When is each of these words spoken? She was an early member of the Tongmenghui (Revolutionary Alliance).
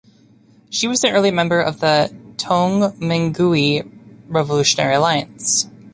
She 0.71 0.87
was 0.87 1.03
an 1.03 1.11
early 1.11 1.29
member 1.29 1.61
of 1.61 1.79
the 1.79 2.11
Tongmenghui 2.37 3.87
(Revolutionary 4.29 4.95
Alliance). 4.95 5.69